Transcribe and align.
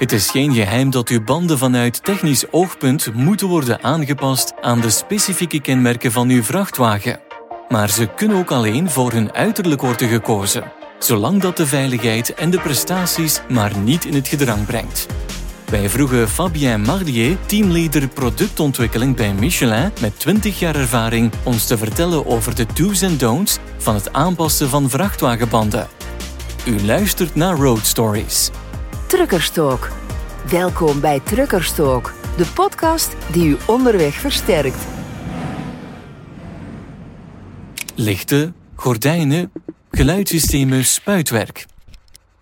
Het 0.00 0.12
is 0.12 0.30
geen 0.30 0.54
geheim 0.54 0.90
dat 0.90 1.08
uw 1.08 1.24
banden 1.24 1.58
vanuit 1.58 2.04
technisch 2.04 2.50
oogpunt 2.50 3.14
moeten 3.14 3.46
worden 3.46 3.82
aangepast 3.82 4.52
aan 4.60 4.80
de 4.80 4.90
specifieke 4.90 5.60
kenmerken 5.60 6.12
van 6.12 6.28
uw 6.28 6.42
vrachtwagen. 6.42 7.20
Maar 7.68 7.90
ze 7.90 8.06
kunnen 8.16 8.36
ook 8.36 8.50
alleen 8.50 8.90
voor 8.90 9.12
hun 9.12 9.32
uiterlijk 9.32 9.80
worden 9.80 10.08
gekozen, 10.08 10.72
zolang 10.98 11.40
dat 11.40 11.56
de 11.56 11.66
veiligheid 11.66 12.34
en 12.34 12.50
de 12.50 12.60
prestaties 12.60 13.40
maar 13.48 13.78
niet 13.78 14.04
in 14.04 14.14
het 14.14 14.28
gedrang 14.28 14.66
brengt. 14.66 15.06
Wij 15.70 15.88
vroegen 15.88 16.28
Fabien 16.28 16.80
Marlier, 16.80 17.36
teamleader 17.46 18.08
productontwikkeling 18.08 19.16
bij 19.16 19.34
Michelin 19.34 19.92
met 20.00 20.18
20 20.18 20.58
jaar 20.58 20.76
ervaring, 20.76 21.32
ons 21.42 21.66
te 21.66 21.78
vertellen 21.78 22.26
over 22.26 22.54
de 22.54 22.66
do's 22.74 23.02
en 23.02 23.18
don'ts 23.18 23.58
van 23.78 23.94
het 23.94 24.12
aanpassen 24.12 24.68
van 24.68 24.90
vrachtwagenbanden. 24.90 25.88
U 26.66 26.84
luistert 26.84 27.34
naar 27.34 27.56
Road 27.56 27.86
Stories. 27.86 28.50
Truckerstalk. 29.10 29.90
Welkom 30.50 31.00
bij 31.00 31.20
Truckerstalk, 31.20 32.14
de 32.36 32.46
podcast 32.46 33.16
die 33.32 33.48
u 33.48 33.56
onderweg 33.66 34.14
versterkt. 34.14 34.86
Lichten, 37.94 38.54
gordijnen, 38.74 39.52
geluidssystemen, 39.90 40.84
spuitwerk. 40.84 41.66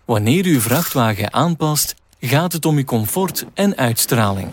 Wanneer 0.05 0.45
u 0.45 0.59
vrachtwagen 0.59 1.33
aanpast, 1.33 1.95
gaat 2.19 2.53
het 2.53 2.65
om 2.65 2.77
uw 2.77 2.83
comfort 2.83 3.45
en 3.53 3.77
uitstraling. 3.77 4.49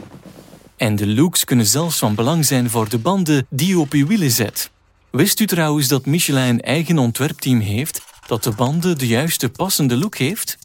En 0.77 0.96
de 0.96 1.06
looks 1.06 1.44
kunnen 1.44 1.66
zelfs 1.66 1.98
van 1.98 2.14
belang 2.14 2.44
zijn 2.44 2.70
voor 2.70 2.88
de 2.88 2.98
banden 2.98 3.46
die 3.50 3.72
u 3.72 3.74
op 3.74 3.92
uw 3.92 4.06
wielen 4.06 4.30
zet. 4.30 4.70
Wist 5.10 5.41
u 5.41 5.46
trouwens 5.46 5.88
dat 5.88 6.06
Michelin 6.06 6.60
eigen 6.60 6.98
ontwerpteam 6.98 7.60
heeft 7.60 8.02
dat 8.27 8.42
de 8.42 8.50
banden 8.50 8.98
de 8.98 9.06
juiste 9.06 9.48
passende 9.48 9.96
look 9.96 10.16
heeft? 10.16 10.58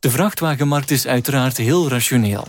De 0.00 0.10
vrachtwagenmarkt 0.10 0.90
is 0.90 1.06
uiteraard 1.06 1.56
heel 1.56 1.88
rationeel. 1.88 2.46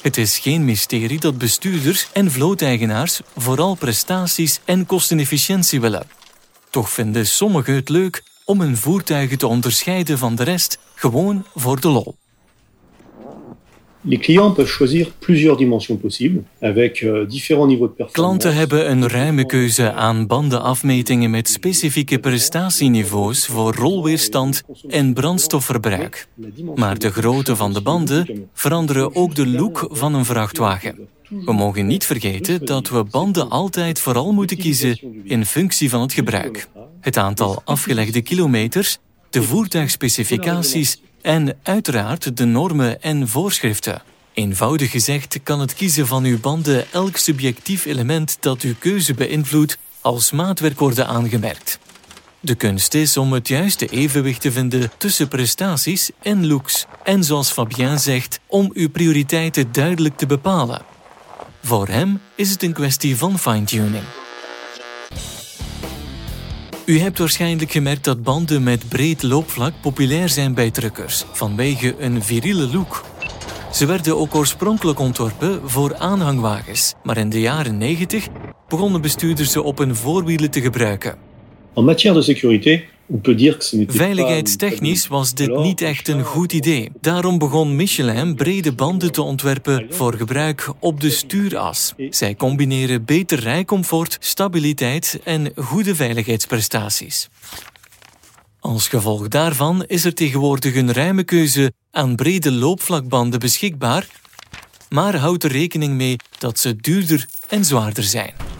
Het 0.00 0.16
is 0.16 0.38
geen 0.38 0.64
mysterie 0.64 1.20
dat 1.20 1.38
bestuurders 1.38 2.08
en 2.12 2.30
vlooteigenaars 2.30 3.20
vooral 3.36 3.74
prestaties 3.74 4.60
en 4.64 4.86
kostenefficiëntie 4.86 5.80
willen. 5.80 6.06
Toch 6.70 6.90
vinden 6.90 7.26
sommigen 7.26 7.74
het 7.74 7.88
leuk 7.88 8.22
om 8.44 8.60
hun 8.60 8.76
voertuigen 8.76 9.38
te 9.38 9.46
onderscheiden 9.46 10.18
van 10.18 10.34
de 10.34 10.42
rest, 10.42 10.78
gewoon 10.94 11.46
voor 11.54 11.80
de 11.80 11.88
lol. 11.88 12.16
Les 14.06 14.18
clients 14.18 14.52
peuvent 14.52 14.68
choisir 14.68 15.10
plusieurs 15.18 15.56
dimensions 15.56 15.96
possibles 15.96 16.42
avec 16.60 17.02
euh, 17.02 17.26
différents 17.26 17.66
de 17.66 17.76
performance. 17.76 18.12
Klanten 18.12 18.54
hebben 18.54 18.90
een 18.90 19.08
ruime 19.08 19.46
keuze 19.46 19.92
aan 19.92 20.26
bandenafmetingen 20.26 21.30
met 21.30 21.48
specifieke 21.48 22.18
prestatieniveaus 22.18 23.46
voor 23.46 23.74
rolweerstand 23.74 24.62
en 24.88 25.14
brandstofverbruik. 25.14 26.26
Maar 26.74 26.98
de 26.98 27.10
grootte 27.10 27.56
van 27.56 27.72
de 27.72 27.82
banden 27.82 28.48
veranderen 28.52 29.14
ook 29.14 29.34
de 29.34 29.46
look 29.46 29.88
van 29.90 30.14
een 30.14 30.24
vrachtwagen. 30.24 31.08
We 31.28 31.52
mogen 31.52 31.86
niet 31.86 32.06
vergeten 32.06 32.64
dat 32.64 32.88
we 32.88 33.04
banden 33.10 33.50
altijd 33.50 34.00
vooral 34.00 34.32
moeten 34.32 34.56
kiezen 34.56 34.98
in 35.24 35.46
functie 35.46 35.90
van 35.90 36.00
het 36.00 36.12
gebruik. 36.12 36.68
Het 37.00 37.16
aantal 37.16 37.62
afgelegde 37.64 38.22
kilometers, 38.22 38.98
de 39.30 39.42
voertuigspecificaties 39.42 41.00
en 41.24 41.58
uiteraard 41.62 42.36
de 42.36 42.44
normen 42.44 43.02
en 43.02 43.28
voorschriften. 43.28 44.02
Eenvoudig 44.32 44.90
gezegd 44.90 45.42
kan 45.42 45.60
het 45.60 45.74
kiezen 45.74 46.06
van 46.06 46.24
uw 46.24 46.40
banden 46.40 46.92
elk 46.92 47.16
subjectief 47.16 47.84
element 47.84 48.36
dat 48.40 48.60
uw 48.60 48.74
keuze 48.78 49.14
beïnvloedt 49.14 49.78
als 50.00 50.30
maatwerk 50.30 50.78
worden 50.78 51.06
aangemerkt. 51.06 51.78
De 52.40 52.54
kunst 52.54 52.94
is 52.94 53.16
om 53.16 53.32
het 53.32 53.48
juiste 53.48 53.86
evenwicht 53.86 54.40
te 54.40 54.52
vinden 54.52 54.90
tussen 54.98 55.28
prestaties 55.28 56.10
en 56.22 56.46
looks 56.46 56.86
en 57.02 57.24
zoals 57.24 57.50
Fabien 57.50 57.98
zegt, 57.98 58.40
om 58.46 58.70
uw 58.74 58.90
prioriteiten 58.90 59.72
duidelijk 59.72 60.16
te 60.16 60.26
bepalen. 60.26 60.82
Voor 61.62 61.88
hem 61.88 62.20
is 62.34 62.50
het 62.50 62.62
een 62.62 62.72
kwestie 62.72 63.16
van 63.16 63.38
fine-tuning. 63.38 64.04
U 66.86 66.98
hebt 66.98 67.18
waarschijnlijk 67.18 67.70
gemerkt 67.70 68.04
dat 68.04 68.22
banden 68.22 68.62
met 68.62 68.88
breed 68.88 69.22
loopvlak 69.22 69.72
populair 69.82 70.28
zijn 70.28 70.54
bij 70.54 70.70
truckers, 70.70 71.24
vanwege 71.32 71.94
een 71.98 72.22
viriele 72.22 72.66
look. 72.66 73.04
Ze 73.72 73.86
werden 73.86 74.16
ook 74.16 74.34
oorspronkelijk 74.34 74.98
ontworpen 74.98 75.70
voor 75.70 75.96
aanhangwagens, 75.96 76.94
maar 77.02 77.16
in 77.16 77.28
de 77.28 77.40
jaren 77.40 77.78
90 77.78 78.26
begonnen 78.68 79.00
bestuurders 79.00 79.52
ze 79.52 79.62
op 79.62 79.78
hun 79.78 79.94
voorwielen 79.94 80.50
te 80.50 80.60
gebruiken. 80.60 81.16
En 81.74 81.84
matière 81.84 82.14
de 82.14 82.22
sécurité, 82.22 82.82
Veiligheidstechnisch 83.86 85.06
was 85.06 85.34
dit 85.34 85.56
niet 85.56 85.80
echt 85.80 86.08
een 86.08 86.24
goed 86.24 86.52
idee. 86.52 86.90
Daarom 87.00 87.38
begon 87.38 87.76
Michelin 87.76 88.34
brede 88.34 88.72
banden 88.72 89.12
te 89.12 89.22
ontwerpen 89.22 89.86
voor 89.90 90.14
gebruik 90.14 90.68
op 90.78 91.00
de 91.00 91.10
stuuras. 91.10 91.94
Zij 92.10 92.34
combineren 92.34 93.04
beter 93.04 93.40
rijcomfort, 93.40 94.16
stabiliteit 94.20 95.20
en 95.24 95.52
goede 95.56 95.94
veiligheidsprestaties. 95.94 97.28
Als 98.60 98.88
gevolg 98.88 99.28
daarvan 99.28 99.84
is 99.86 100.04
er 100.04 100.14
tegenwoordig 100.14 100.74
een 100.74 100.92
ruime 100.92 101.24
keuze 101.24 101.72
aan 101.90 102.16
brede 102.16 102.52
loopvlakbanden 102.52 103.40
beschikbaar, 103.40 104.06
maar 104.88 105.16
houd 105.16 105.44
er 105.44 105.52
rekening 105.52 105.94
mee 105.94 106.16
dat 106.38 106.58
ze 106.58 106.76
duurder 106.76 107.28
en 107.48 107.64
zwaarder 107.64 108.04
zijn. 108.04 108.53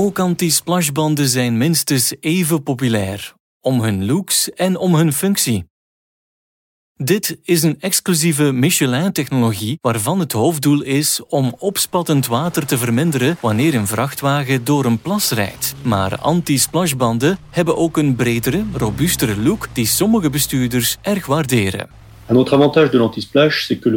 Ook 0.00 0.18
anti-splashbanden 0.18 1.28
zijn 1.28 1.56
minstens 1.56 2.14
even 2.20 2.62
populair, 2.62 3.34
om 3.60 3.80
hun 3.80 4.06
looks 4.06 4.50
en 4.50 4.76
om 4.76 4.94
hun 4.94 5.12
functie. 5.12 5.64
Dit 6.94 7.38
is 7.42 7.62
een 7.62 7.80
exclusieve 7.80 8.52
Michelin-technologie 8.52 9.78
waarvan 9.80 10.18
het 10.18 10.32
hoofddoel 10.32 10.82
is 10.82 11.22
om 11.26 11.54
opspattend 11.58 12.26
water 12.26 12.66
te 12.66 12.78
verminderen 12.78 13.36
wanneer 13.40 13.74
een 13.74 13.86
vrachtwagen 13.86 14.64
door 14.64 14.84
een 14.84 15.00
plas 15.00 15.30
rijdt. 15.30 15.74
Maar 15.82 16.18
anti-splashbanden 16.18 17.38
hebben 17.50 17.76
ook 17.76 17.96
een 17.96 18.16
bredere, 18.16 18.64
robuustere 18.72 19.40
look 19.40 19.68
die 19.72 19.86
sommige 19.86 20.30
bestuurders 20.30 20.96
erg 21.02 21.26
waarderen. 21.26 21.88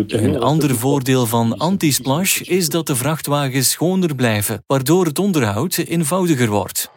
Een 0.08 0.40
ander 0.40 0.76
voordeel 0.76 1.26
van 1.26 1.58
anti-splash 1.58 2.40
is 2.40 2.70
dat 2.70 2.88
de 2.88 2.96
vrachtwagens 2.96 3.70
schoner 3.70 4.16
blijven, 4.16 4.64
waardoor 4.68 5.06
het 5.06 5.20
onderhoud 5.20 5.78
eenvoudiger 5.78 6.50
wordt. 6.50 6.92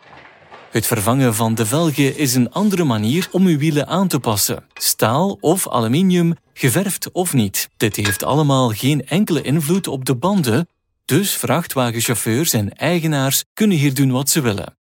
Het 0.71 0.87
vervangen 0.87 1.35
van 1.35 1.55
de 1.55 1.67
velgen 1.67 2.17
is 2.17 2.35
een 2.35 2.51
andere 2.51 2.85
manier 2.85 3.29
om 3.31 3.47
uw 3.47 3.59
wielen 3.59 3.87
aan 3.87 4.09
te 4.09 4.21
passen. 4.21 4.65
Staal 4.75 5.39
of 5.41 5.69
aluminium, 5.69 6.35
geverfd 6.53 7.13
of 7.13 7.33
niet. 7.33 7.69
Dit 7.77 7.97
heeft 7.97 8.23
allemaal 8.23 8.69
geen 8.69 9.07
enkele 9.07 9.43
invloed 9.43 9.89
op 9.89 10.05
de 10.05 10.17
banden, 10.17 10.69
dus 11.05 11.33
vrachtwagenchauffeurs 11.33 12.53
en 12.53 12.73
eigenaars 12.73 13.45
kunnen 13.55 13.77
hier 13.77 13.95
doen 13.95 14.11
wat 14.11 14.31
ze 14.31 14.41
willen. 14.41 14.77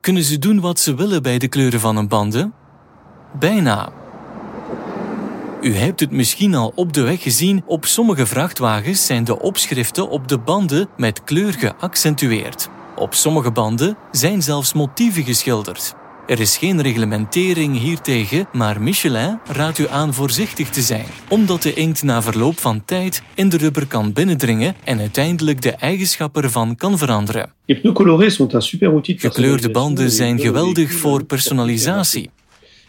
Kunnen 0.00 0.22
ze 0.22 0.38
doen 0.38 0.60
wat 0.60 0.80
ze 0.80 0.94
willen 0.94 1.22
bij 1.22 1.38
de 1.38 1.48
kleuren 1.48 1.80
van 1.80 1.96
een 1.96 2.08
banden? 2.08 2.54
Bijna. 3.38 3.97
U 5.62 5.74
hebt 5.74 6.00
het 6.00 6.10
misschien 6.10 6.54
al 6.54 6.72
op 6.74 6.92
de 6.92 7.02
weg 7.02 7.22
gezien, 7.22 7.62
op 7.66 7.84
sommige 7.84 8.26
vrachtwagens 8.26 9.06
zijn 9.06 9.24
de 9.24 9.40
opschriften 9.40 10.08
op 10.08 10.28
de 10.28 10.38
banden 10.38 10.88
met 10.96 11.24
kleur 11.24 11.52
geaccentueerd. 11.52 12.68
Op 12.96 13.14
sommige 13.14 13.50
banden 13.50 13.96
zijn 14.10 14.42
zelfs 14.42 14.72
motieven 14.72 15.24
geschilderd. 15.24 15.94
Er 16.26 16.40
is 16.40 16.56
geen 16.56 16.82
reglementering 16.82 17.78
hiertegen, 17.78 18.48
maar 18.52 18.82
Michelin 18.82 19.38
raadt 19.46 19.78
u 19.78 19.88
aan 19.88 20.14
voorzichtig 20.14 20.70
te 20.70 20.82
zijn, 20.82 21.06
omdat 21.28 21.62
de 21.62 21.74
inkt 21.74 22.02
na 22.02 22.22
verloop 22.22 22.58
van 22.58 22.84
tijd 22.84 23.22
in 23.34 23.48
de 23.48 23.56
rubber 23.56 23.86
kan 23.86 24.12
binnendringen 24.12 24.74
en 24.84 24.98
uiteindelijk 24.98 25.62
de 25.62 25.70
eigenschappen 25.70 26.42
ervan 26.42 26.76
kan 26.76 26.98
veranderen. 26.98 27.52
Gekleurde 29.04 29.70
banden 29.70 30.10
zijn 30.10 30.40
geweldig 30.40 30.92
voor 30.92 31.24
personalisatie. 31.24 32.30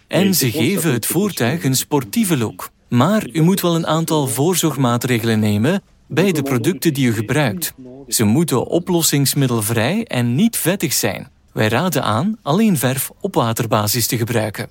En 0.09 0.35
ze 0.35 0.51
geven 0.51 0.91
het 0.91 1.05
voertuig 1.05 1.63
een 1.63 1.75
sportieve 1.75 2.37
look. 2.37 2.69
Maar 2.87 3.27
u 3.31 3.41
moet 3.41 3.61
wel 3.61 3.75
een 3.75 3.87
aantal 3.87 4.27
voorzorgmaatregelen 4.27 5.39
nemen 5.39 5.81
bij 6.07 6.31
de 6.31 6.43
producten 6.43 6.93
die 6.93 7.07
u 7.07 7.13
gebruikt. 7.13 7.73
Ze 8.07 8.23
moeten 8.23 8.65
oplossingsmiddelvrij 8.65 10.05
en 10.05 10.35
niet 10.35 10.57
vettig 10.57 10.93
zijn. 10.93 11.29
Wij 11.51 11.67
raden 11.67 12.03
aan 12.03 12.37
alleen 12.41 12.77
verf 12.77 13.11
op 13.19 13.35
waterbasis 13.35 14.07
te 14.07 14.17
gebruiken. 14.17 14.69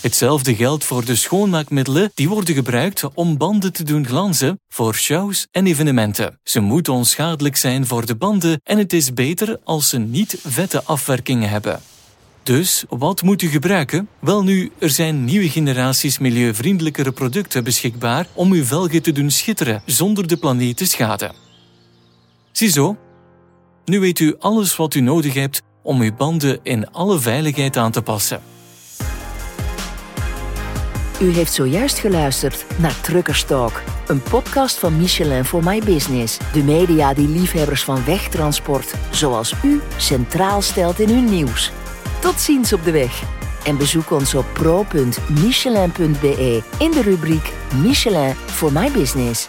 Hetzelfde 0.00 0.54
geldt 0.54 0.84
voor 0.84 1.04
de 1.04 1.16
schoonmaakmiddelen 1.16 2.10
die 2.14 2.28
worden 2.28 2.54
gebruikt 2.54 3.04
om 3.14 3.36
banden 3.36 3.72
te 3.72 3.82
doen 3.82 4.06
glanzen 4.06 4.60
voor 4.68 4.94
shows 4.94 5.46
en 5.50 5.66
evenementen. 5.66 6.38
Ze 6.42 6.60
moeten 6.60 6.92
onschadelijk 6.92 7.56
zijn 7.56 7.86
voor 7.86 8.06
de 8.06 8.16
banden 8.16 8.60
en 8.62 8.78
het 8.78 8.92
is 8.92 9.14
beter 9.14 9.58
als 9.64 9.88
ze 9.88 9.98
niet 9.98 10.38
vette 10.44 10.84
afwerkingen 10.84 11.48
hebben. 11.48 11.80
Dus 12.48 12.84
wat 12.88 13.22
moet 13.22 13.42
u 13.42 13.48
gebruiken? 13.48 14.08
Wel 14.20 14.42
nu, 14.42 14.70
er 14.78 14.90
zijn 14.90 15.24
nieuwe 15.24 15.48
generaties 15.48 16.18
milieuvriendelijkere 16.18 17.12
producten 17.12 17.64
beschikbaar 17.64 18.26
om 18.32 18.52
uw 18.52 18.64
velgen 18.64 19.02
te 19.02 19.12
doen 19.12 19.30
schitteren 19.30 19.82
zonder 19.86 20.26
de 20.26 20.36
planeet 20.36 20.76
te 20.76 20.86
schaden. 20.86 21.32
Ziezo, 22.52 22.96
nu 23.84 24.00
weet 24.00 24.18
u 24.18 24.36
alles 24.38 24.76
wat 24.76 24.94
u 24.94 25.00
nodig 25.00 25.34
hebt 25.34 25.62
om 25.82 26.00
uw 26.00 26.14
banden 26.14 26.58
in 26.62 26.90
alle 26.90 27.18
veiligheid 27.18 27.76
aan 27.76 27.92
te 27.92 28.02
passen. 28.02 28.40
U 31.20 31.32
heeft 31.32 31.52
zojuist 31.52 31.98
geluisterd 31.98 32.64
naar 32.78 33.00
Truckerstalk, 33.00 33.82
een 34.06 34.22
podcast 34.22 34.78
van 34.78 34.96
Michelin 34.96 35.44
for 35.44 35.64
My 35.64 35.82
Business. 35.84 36.38
De 36.52 36.62
media 36.62 37.14
die 37.14 37.28
liefhebbers 37.28 37.84
van 37.84 38.04
wegtransport, 38.04 38.94
zoals 39.10 39.54
u, 39.64 39.80
centraal 39.96 40.62
stelt 40.62 41.00
in 41.00 41.08
hun 41.08 41.24
nieuws. 41.24 41.72
Tot 42.20 42.40
ziens 42.40 42.72
op 42.72 42.84
de 42.84 42.90
weg. 42.90 43.22
En 43.64 43.76
bezoek 43.76 44.10
ons 44.10 44.34
op 44.34 44.46
pro.michelin.be 44.52 46.62
in 46.78 46.90
de 46.90 47.02
rubriek 47.02 47.52
Michelin 47.82 48.34
for 48.34 48.72
My 48.72 48.90
Business. 48.90 49.48